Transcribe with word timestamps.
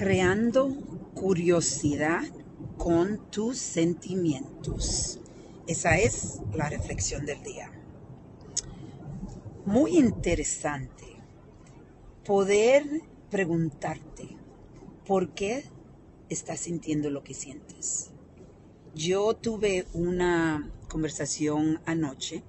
creando 0.00 0.70
curiosidad 1.12 2.22
con 2.78 3.30
tus 3.30 3.58
sentimientos. 3.58 5.20
Esa 5.66 5.98
es 5.98 6.40
la 6.54 6.70
reflexión 6.70 7.26
del 7.26 7.42
día. 7.42 7.70
Muy 9.66 9.98
interesante 9.98 11.04
poder 12.24 13.02
preguntarte 13.30 14.38
por 15.06 15.34
qué 15.34 15.64
estás 16.30 16.60
sintiendo 16.60 17.10
lo 17.10 17.22
que 17.22 17.34
sientes. 17.34 18.08
Yo 18.94 19.34
tuve 19.34 19.86
una 19.92 20.72
conversación 20.88 21.78
anoche 21.84 22.42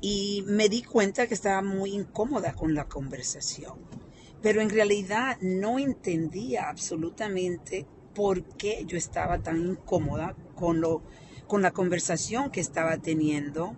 y 0.00 0.44
me 0.46 0.68
di 0.68 0.84
cuenta 0.84 1.26
que 1.26 1.34
estaba 1.34 1.60
muy 1.60 1.90
incómoda 1.90 2.52
con 2.52 2.72
la 2.76 2.88
conversación 2.88 4.01
pero 4.42 4.60
en 4.60 4.70
realidad 4.70 5.38
no 5.40 5.78
entendía 5.78 6.68
absolutamente 6.68 7.86
por 8.14 8.42
qué 8.42 8.84
yo 8.86 8.98
estaba 8.98 9.38
tan 9.38 9.64
incómoda 9.66 10.34
con, 10.56 10.80
lo, 10.80 11.02
con 11.46 11.62
la 11.62 11.70
conversación 11.70 12.50
que 12.50 12.60
estaba 12.60 12.98
teniendo 12.98 13.74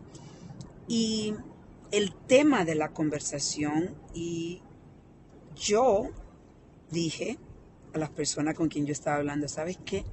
y 0.89 1.35
el 1.93 2.15
tema 2.15 2.65
de 2.65 2.75
la 2.75 2.89
conversación 2.89 3.95
y 4.15 4.63
yo 5.55 6.11
dije 6.91 7.39
a 7.93 7.99
las 7.99 8.11
personas 8.11 8.55
con 8.55 8.69
quien 8.69 8.87
yo 8.87 8.93
estaba 8.93 9.19
hablando, 9.19 9.47
¿sabes 9.49 9.79
qué? 9.85 10.05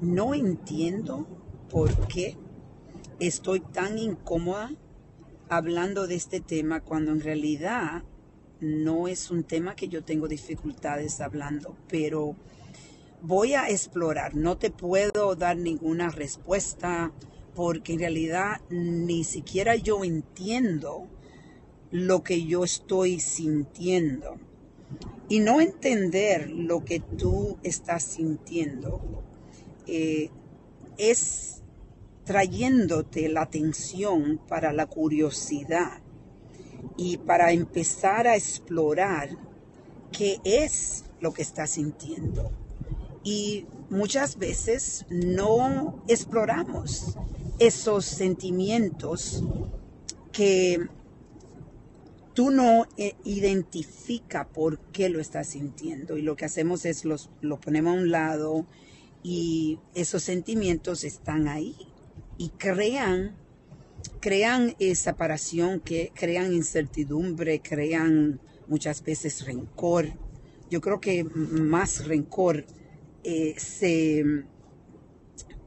No 0.00 0.34
entiendo 0.34 1.26
por 1.68 2.06
qué 2.06 2.36
estoy 3.18 3.60
tan 3.60 3.98
incómoda 3.98 4.70
hablando 5.48 6.06
de 6.06 6.14
este 6.14 6.40
tema 6.40 6.80
cuando 6.80 7.10
en 7.10 7.20
realidad 7.20 8.04
no 8.60 9.08
es 9.08 9.30
un 9.30 9.44
tema 9.44 9.74
que 9.74 9.88
yo 9.88 10.04
tengo 10.04 10.28
dificultades 10.28 11.20
hablando, 11.20 11.76
pero 11.88 12.36
voy 13.22 13.54
a 13.54 13.68
explorar. 13.68 14.34
No 14.34 14.58
te 14.58 14.70
puedo 14.70 15.34
dar 15.34 15.56
ninguna 15.56 16.10
respuesta 16.10 17.12
porque 17.54 17.94
en 17.94 18.00
realidad 18.00 18.60
ni 18.70 19.24
siquiera 19.24 19.76
yo 19.76 20.04
entiendo 20.04 21.08
lo 21.90 22.22
que 22.22 22.44
yo 22.44 22.64
estoy 22.64 23.20
sintiendo. 23.20 24.38
Y 25.28 25.40
no 25.40 25.60
entender 25.60 26.50
lo 26.50 26.84
que 26.84 27.00
tú 27.00 27.58
estás 27.62 28.02
sintiendo 28.02 29.22
eh, 29.86 30.30
es 30.98 31.62
trayéndote 32.24 33.28
la 33.28 33.42
atención 33.42 34.40
para 34.48 34.72
la 34.72 34.86
curiosidad 34.86 36.02
y 36.96 37.18
para 37.18 37.52
empezar 37.52 38.26
a 38.26 38.36
explorar 38.36 39.30
qué 40.12 40.40
es 40.44 41.04
lo 41.20 41.32
que 41.32 41.42
está 41.42 41.66
sintiendo. 41.66 42.50
Y 43.22 43.66
muchas 43.90 44.38
veces 44.38 45.04
no 45.10 46.02
exploramos 46.08 47.16
esos 47.58 48.04
sentimientos 48.06 49.44
que 50.32 50.88
tú 52.32 52.50
no 52.50 52.86
eh, 52.96 53.14
identifica 53.24 54.48
por 54.48 54.78
qué 54.92 55.08
lo 55.08 55.20
estás 55.20 55.48
sintiendo 55.48 56.16
y 56.16 56.22
lo 56.22 56.36
que 56.36 56.46
hacemos 56.46 56.86
es 56.86 57.04
los, 57.04 57.28
lo 57.42 57.60
ponemos 57.60 57.96
a 57.96 58.00
un 58.00 58.10
lado 58.10 58.66
y 59.22 59.78
esos 59.94 60.22
sentimientos 60.22 61.04
están 61.04 61.48
ahí 61.48 61.76
y 62.38 62.48
crean 62.50 63.36
crean 64.20 64.76
separación, 64.94 65.80
que 65.80 66.12
crean 66.14 66.52
incertidumbre, 66.52 67.60
crean 67.60 68.40
muchas 68.68 69.02
veces 69.02 69.44
rencor. 69.44 70.08
Yo 70.70 70.80
creo 70.80 71.00
que 71.00 71.24
más 71.24 72.06
rencor 72.06 72.64
eh, 73.24 73.54
se, 73.58 74.24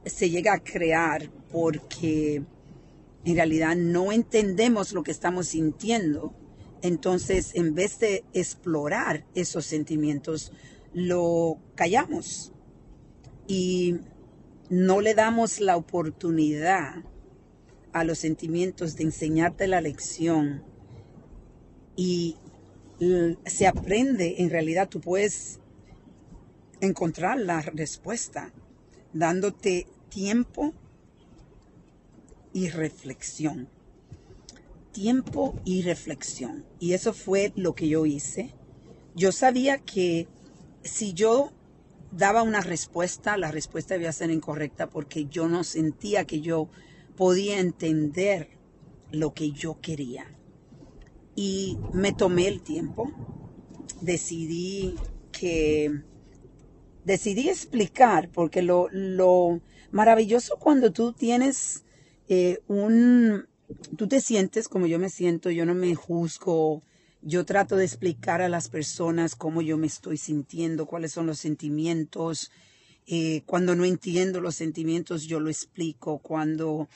se 0.04 0.30
llega 0.30 0.54
a 0.54 0.64
crear 0.64 1.30
porque 1.50 2.42
en 3.24 3.34
realidad 3.34 3.76
no 3.76 4.12
entendemos 4.12 4.92
lo 4.92 5.02
que 5.02 5.10
estamos 5.10 5.48
sintiendo. 5.48 6.34
Entonces, 6.82 7.54
en 7.54 7.74
vez 7.74 7.98
de 7.98 8.24
explorar 8.32 9.24
esos 9.34 9.64
sentimientos, 9.64 10.52
lo 10.92 11.58
callamos 11.74 12.52
y 13.46 13.96
no 14.70 15.00
le 15.00 15.14
damos 15.14 15.60
la 15.60 15.76
oportunidad 15.76 17.04
a 17.94 18.04
los 18.04 18.18
sentimientos, 18.18 18.96
de 18.96 19.04
enseñarte 19.04 19.66
la 19.68 19.80
lección 19.80 20.62
y 21.96 22.36
se 23.46 23.66
aprende, 23.66 24.36
en 24.38 24.50
realidad 24.50 24.88
tú 24.88 25.00
puedes 25.00 25.60
encontrar 26.80 27.38
la 27.38 27.62
respuesta 27.62 28.52
dándote 29.12 29.86
tiempo 30.08 30.74
y 32.52 32.68
reflexión. 32.68 33.68
Tiempo 34.92 35.56
y 35.64 35.82
reflexión. 35.82 36.64
Y 36.80 36.92
eso 36.92 37.12
fue 37.12 37.52
lo 37.56 37.74
que 37.74 37.88
yo 37.88 38.06
hice. 38.06 38.54
Yo 39.14 39.32
sabía 39.32 39.78
que 39.78 40.28
si 40.82 41.14
yo 41.14 41.52
daba 42.10 42.42
una 42.42 42.60
respuesta, 42.60 43.36
la 43.36 43.50
respuesta 43.50 43.94
debía 43.94 44.12
ser 44.12 44.30
incorrecta 44.30 44.88
porque 44.88 45.26
yo 45.26 45.48
no 45.48 45.64
sentía 45.64 46.24
que 46.24 46.40
yo 46.40 46.68
podía 47.16 47.60
entender 47.60 48.48
lo 49.10 49.34
que 49.34 49.52
yo 49.52 49.80
quería. 49.80 50.26
Y 51.36 51.78
me 51.92 52.12
tomé 52.12 52.48
el 52.48 52.62
tiempo, 52.62 53.12
decidí 54.00 54.94
que, 55.32 56.02
decidí 57.04 57.48
explicar, 57.48 58.30
porque 58.30 58.62
lo, 58.62 58.88
lo 58.90 59.60
maravilloso 59.90 60.56
cuando 60.58 60.92
tú 60.92 61.12
tienes 61.12 61.84
eh, 62.28 62.60
un, 62.68 63.46
tú 63.96 64.08
te 64.08 64.20
sientes 64.20 64.68
como 64.68 64.86
yo 64.86 64.98
me 64.98 65.10
siento, 65.10 65.50
yo 65.50 65.66
no 65.66 65.74
me 65.74 65.94
juzgo, 65.94 66.82
yo 67.20 67.44
trato 67.44 67.76
de 67.76 67.84
explicar 67.84 68.42
a 68.42 68.48
las 68.48 68.68
personas 68.68 69.34
cómo 69.34 69.62
yo 69.62 69.76
me 69.76 69.86
estoy 69.86 70.16
sintiendo, 70.16 70.86
cuáles 70.86 71.12
son 71.12 71.26
los 71.26 71.38
sentimientos, 71.38 72.50
eh, 73.06 73.42
cuando 73.46 73.74
no 73.74 73.84
entiendo 73.84 74.40
los 74.40 74.54
sentimientos, 74.54 75.24
yo 75.24 75.40
lo 75.40 75.50
explico. 75.50 76.18
Cuando 76.18 76.88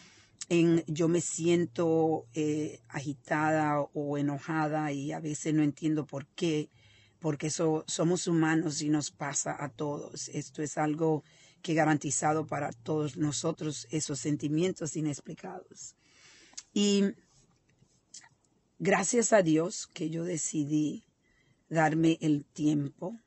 en, 0.49 0.85
yo 0.87 1.09
me 1.09 1.21
siento 1.21 2.27
eh, 2.35 2.81
agitada 2.89 3.81
o 3.81 4.17
enojada 4.19 4.93
y 4.93 5.13
a 5.13 5.21
veces 5.21 5.55
no 5.55 5.63
entiendo 5.63 6.07
por 6.07 6.27
qué, 6.27 6.71
porque 7.19 7.51
somos 7.51 8.27
humanos 8.27 8.81
y 8.81 8.89
nos 8.89 9.11
pasa 9.11 9.57
a 9.59 9.69
todos. 9.69 10.29
Esto 10.29 10.63
es 10.63 10.79
algo 10.79 11.25
que 11.63 11.75
garantizado 11.75 12.47
para 12.47 12.73
todos 12.73 13.17
nosotros, 13.17 13.87
esos 13.91 14.19
sentimientos 14.21 14.97
inexplicados. 14.97 15.97
Y 16.73 17.05
gracias 18.79 19.33
a 19.33 19.43
Dios 19.43 19.89
que 19.89 20.11
yo 20.11 20.25
decidí 20.25 21.05
darme 21.69 22.19
el 22.21 22.45
tiempo 22.45 23.19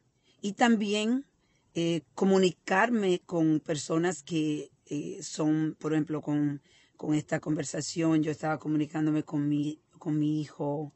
y 0.41 0.53
también 0.53 1.25
eh, 1.73 2.01
comunicarme 2.15 3.21
con 3.25 3.61
personas 3.61 4.23
que 4.23 4.71
eh, 4.87 5.19
son, 5.21 5.77
por 5.79 5.93
ejemplo, 5.93 6.21
con, 6.21 6.61
con, 6.97 7.15
esta 7.15 7.39
conversación, 7.39 8.23
yo 8.23 8.31
estaba 8.31 8.59
comunicándome 8.59 9.23
con 9.23 9.47
mi, 9.47 9.79
con 9.97 10.19
mi 10.19 10.41
hijo, 10.41 10.91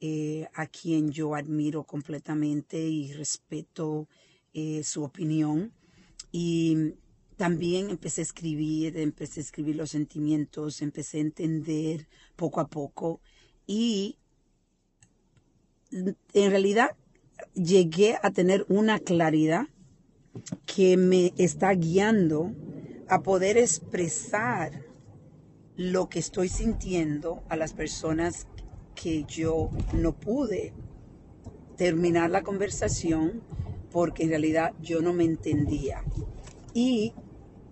eh, 0.00 0.48
a 0.54 0.66
quien 0.66 1.12
yo 1.12 1.34
admiro 1.34 1.84
completamente 1.84 2.78
y 2.78 3.12
respeto 3.12 4.08
su 4.82 5.02
opinión. 5.02 5.72
Y 6.30 6.94
también 7.36 7.88
empecé 7.88 8.20
a 8.20 8.24
escribir, 8.24 8.98
empecé 8.98 9.40
a 9.40 9.44
escribir 9.44 9.76
los 9.76 9.90
sentimientos, 9.90 10.82
empecé 10.82 11.18
a 11.18 11.22
entender 11.22 12.06
poco 12.36 12.60
a 12.60 12.68
poco 12.68 13.20
y 13.66 14.18
en 15.90 16.50
realidad 16.50 16.90
llegué 17.54 18.18
a 18.22 18.30
tener 18.30 18.66
una 18.68 18.98
claridad 18.98 19.68
que 20.66 20.96
me 20.96 21.32
está 21.36 21.72
guiando 21.72 22.52
a 23.08 23.22
poder 23.22 23.58
expresar 23.58 24.84
lo 25.76 26.08
que 26.08 26.18
estoy 26.18 26.48
sintiendo 26.48 27.42
a 27.48 27.56
las 27.56 27.72
personas 27.72 28.46
que 28.94 29.24
yo 29.24 29.70
no 29.92 30.12
pude 30.12 30.72
terminar 31.76 32.30
la 32.30 32.42
conversación 32.42 33.42
porque 33.90 34.24
en 34.24 34.30
realidad 34.30 34.72
yo 34.80 35.02
no 35.02 35.12
me 35.12 35.24
entendía. 35.24 36.02
Y 36.74 37.12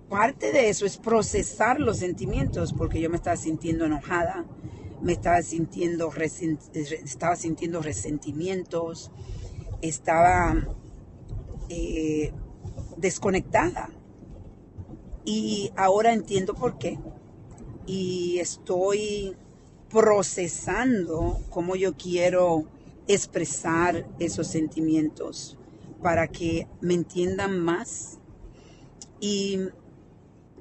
parte 0.08 0.52
de 0.52 0.68
eso 0.68 0.84
es 0.84 0.96
procesar 0.96 1.80
los 1.80 1.98
sentimientos 1.98 2.72
porque 2.72 3.00
yo 3.00 3.08
me 3.08 3.16
estaba 3.16 3.36
sintiendo 3.36 3.84
enojada, 3.86 4.44
me 5.02 5.12
estaba 5.12 5.40
sintiendo, 5.42 6.10
estaba 6.74 7.36
sintiendo 7.36 7.80
resentimientos, 7.80 9.10
estaba 9.80 10.56
eh, 11.68 12.32
desconectada. 13.00 13.90
Y 15.24 15.72
ahora 15.76 16.12
entiendo 16.12 16.54
por 16.54 16.78
qué. 16.78 16.98
Y 17.86 18.38
estoy 18.38 19.36
procesando 19.88 21.40
cómo 21.50 21.76
yo 21.76 21.96
quiero 21.96 22.64
expresar 23.08 24.06
esos 24.18 24.46
sentimientos. 24.46 25.56
para 26.02 26.28
que 26.28 26.66
me 26.80 26.94
entiendan 26.94 27.60
más. 27.60 28.18
Y 29.20 29.58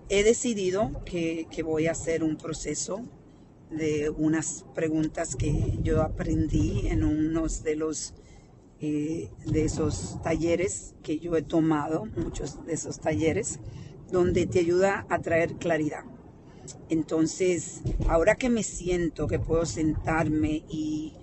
he 0.09 0.23
decidido 0.23 0.91
que, 1.05 1.47
voy 1.63 1.87
a 1.87 1.91
hacer 1.91 2.23
un 2.23 2.35
proceso 2.35 3.01
de 3.69 4.09
unas 4.09 4.65
preguntas 4.73 5.35
que 5.35 5.79
yo 5.83 6.01
aprendí 6.01 6.87
en 6.87 7.03
unos 7.03 7.63
de 7.63 7.75
los 7.75 8.13
eh, 8.81 9.29
de 9.45 9.65
esos 9.65 10.21
talleres 10.21 10.95
que 11.03 11.19
yo 11.19 11.35
he 11.35 11.41
tomado, 11.41 12.05
muchos 12.15 12.65
de 12.65 12.73
esos 12.73 12.99
talleres, 12.99 13.59
donde 14.11 14.47
te 14.47 14.59
ayuda 14.59 15.05
a 15.09 15.19
traer 15.19 15.55
claridad. 15.55 16.05
Entonces, 16.89 17.81
ahora 18.07 18.35
que 18.35 18.49
me 18.49 18.63
siento 18.63 19.27
que 19.27 19.39
puedo 19.39 19.65
sentarme 19.65 20.63
y 20.69 21.13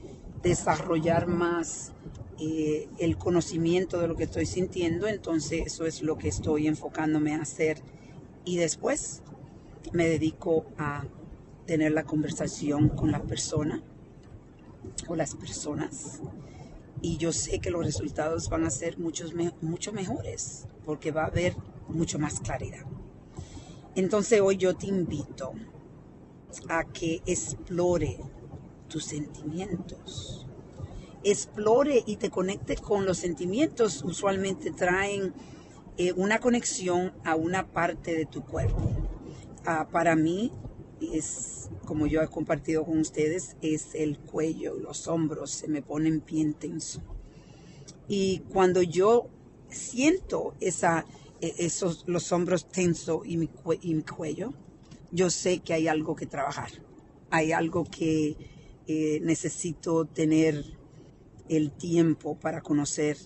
desarrollar 0.43 1.27
más 1.27 1.93
eh, 2.39 2.89
el 2.99 3.17
conocimiento 3.17 4.01
de 4.01 4.09
lo 4.09 4.17
que 4.17 4.25
estoy 4.25 4.47
sintiendo, 4.47 5.09
entonces 5.09 5.63
eso 5.67 5.87
es 5.87 6.03
lo 6.03 6.19
que 6.19 6.29
estoy 6.29 6.67
enfocándome 6.67 7.35
a 7.35 7.43
hacer. 7.43 7.83
Y 8.45 8.57
después 8.59 9.23
me 9.93 10.09
dedico 10.09 10.67
a 10.79 11.05
tener 11.67 11.93
la 11.93 12.05
conversación 12.05 12.91
con 12.91 13.11
la 13.11 13.23
persona 13.23 13.83
o 15.09 15.17
las 15.17 15.35
personas. 15.35 16.21
Y 17.03 17.19
yo 17.19 17.33
sé 17.33 17.59
que 17.59 17.71
los 17.71 17.85
resultados 17.85 18.49
van 18.49 18.65
a 18.65 18.71
ser 18.71 18.99
muchos, 18.99 19.33
mucho 19.61 19.93
mejores 19.93 20.67
porque 20.85 21.11
va 21.11 21.25
a 21.25 21.27
haber 21.27 21.55
mucho 21.89 22.19
más 22.19 22.41
claridad. 22.41 22.85
Entonces 23.95 24.41
hoy 24.41 24.57
yo 24.57 24.75
te 24.77 24.87
invito 24.87 25.53
a 26.69 26.85
que 26.85 27.23
explore 27.27 28.19
tus 28.89 29.05
sentimientos. 29.05 30.47
Explore 31.25 32.05
y 32.07 32.17
te 32.17 32.31
conecte 32.31 32.77
con 32.77 33.05
los 33.05 33.19
sentimientos. 33.19 34.03
Usualmente 34.05 34.71
traen 34.71 35.35
eh, 35.97 36.13
una 36.13 36.39
conexión 36.39 37.13
a 37.25 37.35
una 37.35 37.67
parte 37.67 38.15
de 38.15 38.27
tu 38.27 38.45
cuerpo. 38.45 38.91
Ah, 39.65 39.89
para 39.91 40.15
mí 40.15 40.53
es, 41.01 41.69
como 41.85 42.07
yo 42.07 42.23
he 42.23 42.29
compartido 42.29 42.85
con 42.85 42.99
ustedes, 42.99 43.57
es 43.63 43.95
el 43.95 44.19
cuello, 44.19 44.75
los 44.75 45.09
hombros, 45.09 45.51
se 45.51 45.69
me 45.69 45.83
ponen 45.83 46.23
bien 46.27 46.55
tenso. 46.55 47.03
Y 48.09 48.41
cuando 48.53 48.83
yo 48.83 49.29
siento 49.69 50.55
esa, 50.61 51.07
e, 51.41 51.55
esos, 51.59 52.05
los 52.07 52.33
hombros 52.33 52.69
tensos 52.69 53.27
y 53.27 53.37
mi, 53.37 53.49
cuello, 54.03 54.53
yo 55.13 55.31
sé 55.31 55.61
que 55.61 55.75
hay 55.75 55.89
algo 55.89 56.17
que 56.17 56.27
trabajar. 56.27 56.71
Hay 57.31 57.53
algo 57.53 57.85
que 57.85 58.37
eh, 58.87 59.21
necesito 59.23 60.05
tener 60.05 60.65
el 61.49 61.73
tiempo 61.73 62.39
para 62.39 62.61
conocer 62.61 63.17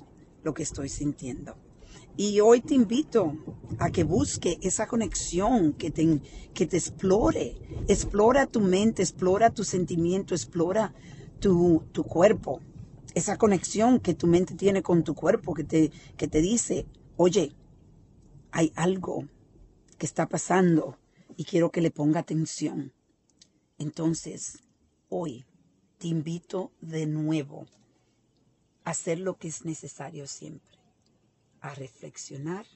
lo 0.42 0.54
que 0.54 0.62
estoy 0.62 0.88
sintiendo. 0.88 1.56
Y 2.20 2.38
hoy 2.40 2.60
te 2.60 2.74
invito 2.74 3.34
a 3.78 3.88
que 3.88 4.04
busque 4.04 4.58
esa 4.60 4.86
conexión, 4.86 5.72
que 5.72 5.90
te, 5.90 6.20
que 6.52 6.66
te 6.66 6.76
explore. 6.76 7.56
Explora 7.88 8.44
tu 8.44 8.60
mente, 8.60 9.00
explora 9.00 9.48
tu 9.48 9.64
sentimiento, 9.64 10.34
explora 10.34 10.92
tu, 11.40 11.82
tu 11.92 12.04
cuerpo. 12.04 12.60
Esa 13.14 13.38
conexión 13.38 14.00
que 14.00 14.12
tu 14.12 14.26
mente 14.26 14.54
tiene 14.54 14.82
con 14.82 15.02
tu 15.02 15.14
cuerpo, 15.14 15.54
que 15.54 15.64
te, 15.64 15.92
que 16.18 16.28
te 16.28 16.42
dice, 16.42 16.84
oye, 17.16 17.54
hay 18.50 18.70
algo 18.76 19.26
que 19.96 20.04
está 20.04 20.28
pasando 20.28 20.98
y 21.38 21.44
quiero 21.44 21.70
que 21.70 21.80
le 21.80 21.90
ponga 21.90 22.20
atención. 22.20 22.92
Entonces, 23.78 24.58
hoy 25.08 25.46
te 25.96 26.08
invito 26.08 26.70
de 26.82 27.06
nuevo 27.06 27.64
a 28.84 28.90
hacer 28.90 29.20
lo 29.20 29.38
que 29.38 29.48
es 29.48 29.64
necesario 29.64 30.26
siempre, 30.26 30.79
a 31.60 31.74
reflexionar 31.74 32.66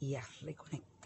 y 0.00 0.14
a 0.14 0.22
reconectar. 0.42 0.97